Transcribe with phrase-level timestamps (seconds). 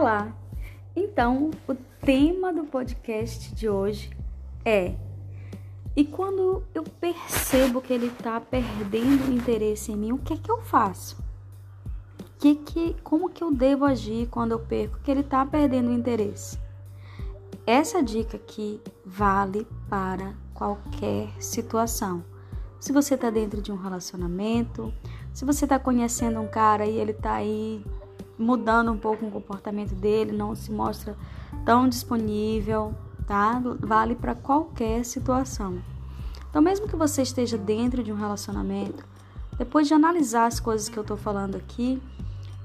[0.00, 0.34] Olá!
[0.96, 4.10] Então, o tema do podcast de hoje
[4.64, 4.94] é:
[5.94, 10.50] e quando eu percebo que ele está perdendo interesse em mim, o que é que
[10.50, 11.22] eu faço?
[12.38, 16.58] Que que, como que eu devo agir quando eu perco que ele está perdendo interesse?
[17.66, 22.24] Essa dica aqui vale para qualquer situação.
[22.80, 24.94] Se você está dentro de um relacionamento,
[25.34, 27.84] se você está conhecendo um cara e ele está aí
[28.40, 31.16] mudando um pouco o comportamento dele, não se mostra
[31.64, 32.94] tão disponível,
[33.26, 33.62] tá?
[33.80, 35.80] Vale para qualquer situação.
[36.48, 39.04] Então, mesmo que você esteja dentro de um relacionamento,
[39.58, 42.02] depois de analisar as coisas que eu estou falando aqui,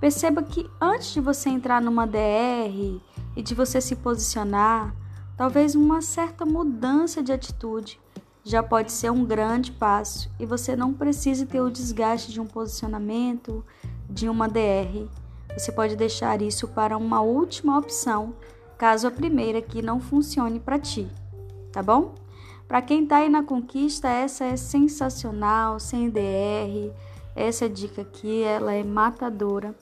[0.00, 3.00] perceba que antes de você entrar numa DR
[3.36, 4.94] e de você se posicionar,
[5.36, 8.00] talvez uma certa mudança de atitude
[8.42, 12.46] já pode ser um grande passo e você não precisa ter o desgaste de um
[12.46, 13.64] posicionamento,
[14.08, 15.08] de uma DR
[15.56, 18.34] você pode deixar isso para uma última opção,
[18.78, 21.08] caso a primeira aqui não funcione para ti,
[21.72, 22.14] tá bom?
[22.66, 26.92] Para quem está aí na conquista, essa é sensacional, sem DR.
[27.34, 29.74] Essa dica aqui, ela é matadora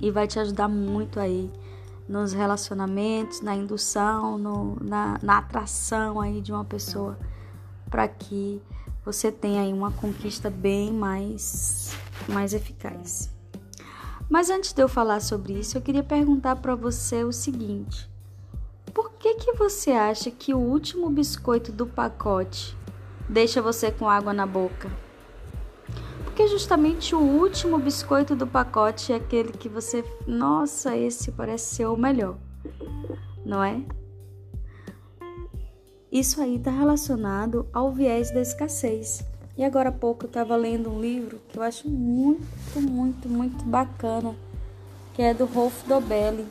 [0.00, 1.50] e vai te ajudar muito aí
[2.08, 7.18] nos relacionamentos, na indução, no, na, na atração aí de uma pessoa
[7.90, 8.62] para que
[9.04, 11.94] você tenha aí uma conquista bem mais,
[12.26, 13.30] mais eficaz.
[14.28, 18.08] Mas antes de eu falar sobre isso, eu queria perguntar para você o seguinte:
[18.92, 22.76] por que que você acha que o último biscoito do pacote
[23.28, 24.90] deixa você com água na boca?
[26.24, 31.86] Porque justamente o último biscoito do pacote é aquele que você, nossa, esse parece ser
[31.86, 32.36] o melhor,
[33.44, 33.82] não é?
[36.12, 39.24] Isso aí está relacionado ao viés da escassez.
[39.58, 43.64] E agora há pouco eu estava lendo um livro que eu acho muito, muito, muito
[43.64, 44.36] bacana,
[45.12, 46.46] que é do Rolf Dobelli.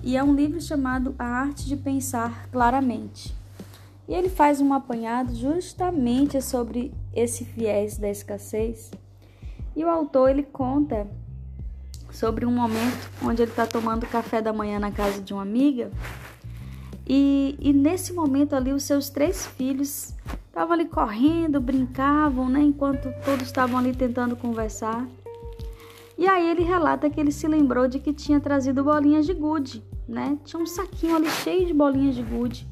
[0.00, 3.34] E é um livro chamado A Arte de Pensar Claramente.
[4.06, 8.92] E ele faz um apanhado justamente sobre esse viés da escassez.
[9.74, 11.08] E o autor ele conta
[12.12, 15.90] sobre um momento onde ele está tomando café da manhã na casa de uma amiga.
[17.04, 20.14] E, e nesse momento ali, os seus três filhos
[20.50, 22.60] Estavam ali correndo, brincavam, né?
[22.60, 25.06] Enquanto todos estavam ali tentando conversar.
[26.18, 29.80] E aí ele relata que ele se lembrou de que tinha trazido bolinhas de gude,
[30.08, 30.36] né?
[30.44, 32.66] Tinha um saquinho ali cheio de bolinhas de gude.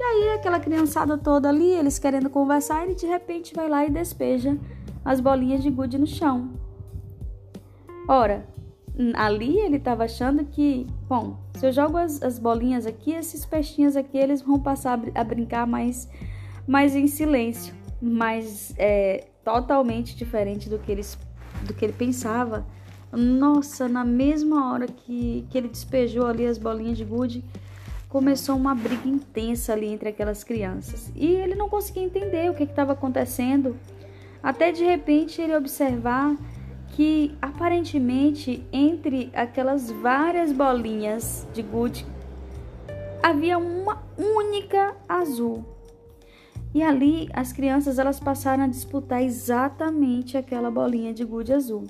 [0.00, 3.90] E aí aquela criançada toda ali, eles querendo conversar, ele de repente vai lá e
[3.90, 4.58] despeja
[5.04, 6.50] as bolinhas de gude no chão.
[8.08, 8.48] Ora,
[9.14, 13.96] ali ele estava achando que, bom, se eu jogo as, as bolinhas aqui, esses peixinhos
[13.96, 16.08] aqui, eles vão passar a, a brincar mais
[16.66, 21.18] mas em silêncio, mas é totalmente diferente do que, eles,
[21.64, 22.66] do que ele pensava.
[23.12, 27.44] Nossa, na mesma hora que, que ele despejou ali as bolinhas de gude,
[28.08, 31.10] começou uma briga intensa ali entre aquelas crianças.
[31.14, 33.76] E ele não conseguia entender o que estava acontecendo,
[34.42, 36.36] até de repente ele observar
[36.88, 42.06] que aparentemente entre aquelas várias bolinhas de gude
[43.22, 45.71] havia uma única azul.
[46.74, 51.86] E ali as crianças elas passaram a disputar exatamente aquela bolinha de gude azul.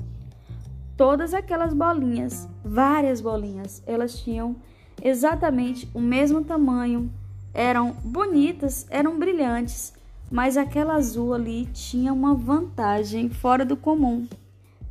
[0.96, 4.56] Todas aquelas bolinhas, várias bolinhas, elas tinham
[5.02, 7.10] exatamente o mesmo tamanho,
[7.54, 9.92] eram bonitas, eram brilhantes,
[10.30, 14.26] mas aquela azul ali tinha uma vantagem fora do comum.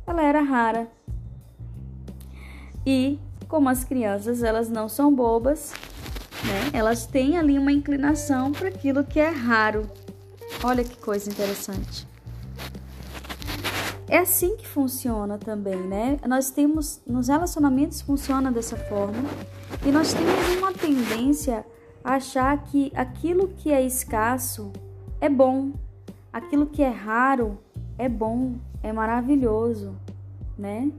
[0.06, 0.88] Ela era rara.
[2.86, 5.72] E como as crianças elas não são bobas,
[6.44, 6.70] né?
[6.72, 9.88] Elas têm ali uma inclinação para aquilo que é raro.
[10.62, 12.06] Olha que coisa interessante.
[14.08, 16.18] É assim que funciona também, né?
[16.28, 19.28] Nós temos nos relacionamentos funciona dessa forma
[19.86, 21.64] e nós temos uma tendência
[22.04, 24.70] a achar que aquilo que é escasso
[25.20, 25.72] é bom,
[26.32, 27.58] aquilo que é raro
[27.96, 29.96] é bom, é maravilhoso,
[30.58, 30.90] né?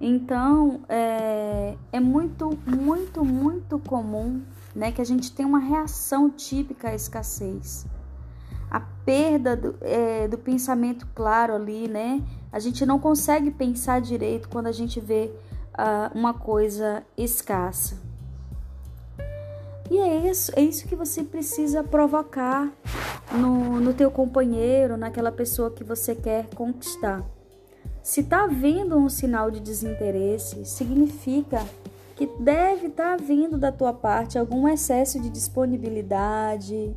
[0.00, 4.42] Então é, é muito, muito, muito comum
[4.74, 7.86] né, que a gente tem uma reação típica à escassez.
[8.70, 12.22] A perda do, é, do pensamento claro ali, né?
[12.52, 15.30] A gente não consegue pensar direito quando a gente vê
[15.72, 17.96] uh, uma coisa escassa.
[19.90, 22.70] E é isso, é isso que você precisa provocar
[23.32, 27.24] no, no teu companheiro, naquela pessoa que você quer conquistar.
[28.06, 31.66] Se tá havendo um sinal de desinteresse, significa
[32.14, 36.94] que deve estar tá vindo da tua parte algum excesso de disponibilidade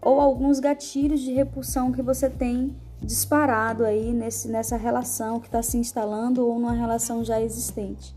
[0.00, 5.62] ou alguns gatilhos de repulsão que você tem disparado aí nesse, nessa relação que está
[5.62, 8.16] se instalando ou numa relação já existente.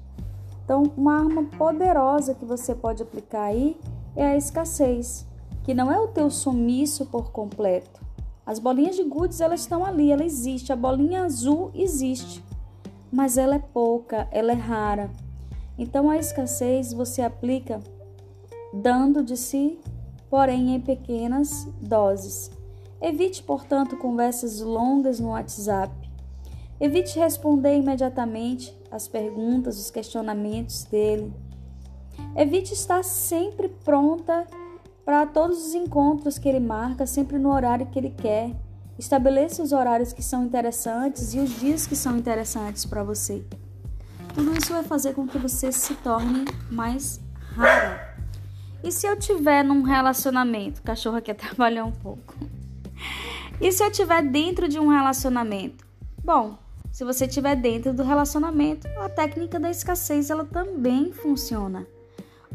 [0.63, 3.75] Então, uma arma poderosa que você pode aplicar aí
[4.15, 5.27] é a escassez,
[5.61, 7.99] que não é o teu sumiço por completo.
[8.49, 12.43] As bolinhas de goods, elas estão ali, ela existe, a bolinha azul existe,
[13.11, 15.11] mas ela é pouca, ela é rara.
[15.77, 17.79] Então, a escassez você aplica
[18.73, 19.77] dando de si,
[20.31, 22.49] porém em pequenas doses.
[22.99, 25.93] Evite, portanto, conversas longas no WhatsApp.
[26.79, 31.31] Evite responder imediatamente as perguntas, os questionamentos dele.
[32.35, 34.47] Evite estar sempre pronta
[35.09, 38.51] para todos os encontros que ele marca, sempre no horário que ele quer.
[38.95, 43.43] Estabeleça os horários que são interessantes e os dias que são interessantes para você.
[44.35, 47.19] Tudo isso vai fazer com que você se torne mais
[47.55, 48.19] rara.
[48.83, 50.79] E se eu tiver num relacionamento?
[50.79, 52.35] O cachorro aqui atrapalhou um pouco.
[53.59, 55.87] E se eu estiver dentro de um relacionamento?
[56.23, 56.55] Bom,
[56.91, 61.87] se você estiver dentro do relacionamento, a técnica da escassez ela também funciona.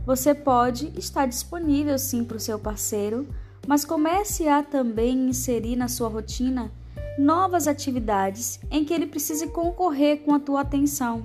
[0.07, 3.27] Você pode estar disponível sim para o seu parceiro,
[3.67, 6.71] mas comece a também inserir na sua rotina
[7.19, 11.25] novas atividades em que ele precise concorrer com a tua atenção.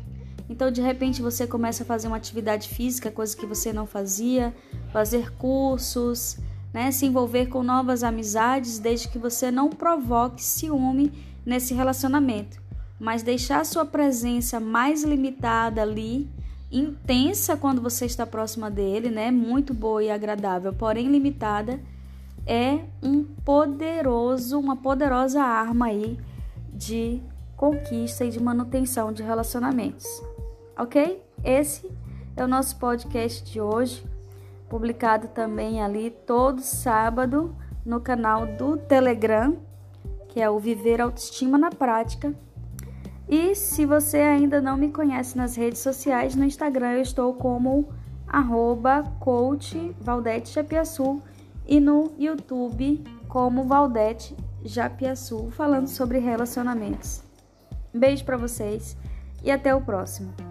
[0.49, 4.55] Então, de repente, você começa a fazer uma atividade física, coisa que você não fazia,
[4.91, 6.37] fazer cursos,
[6.73, 6.91] né?
[6.91, 11.11] Se envolver com novas amizades, desde que você não provoque ciúme
[11.45, 12.61] nesse relacionamento,
[12.99, 16.29] mas deixar sua presença mais limitada ali,
[16.71, 19.31] intensa quando você está próxima dele, né?
[19.31, 21.79] Muito boa e agradável, porém limitada,
[22.45, 26.17] é um poderoso, uma poderosa arma aí
[26.73, 27.21] de
[27.55, 30.05] conquista e de manutenção de relacionamentos.
[30.77, 31.21] OK?
[31.43, 31.89] Esse
[32.35, 34.03] é o nosso podcast de hoje
[34.69, 39.57] publicado também ali todo sábado no canal do Telegram,
[40.29, 42.33] que é o Viver Autoestima na Prática.
[43.29, 47.87] E se você ainda não me conhece nas redes sociais, no Instagram eu estou como
[48.27, 51.21] arroba coach Valdete Japiaçu
[51.67, 54.35] e no YouTube como Valdete
[54.65, 57.21] Japiaçu, falando sobre relacionamentos.
[57.93, 58.97] Beijo para vocês
[59.43, 60.48] e até o próximo.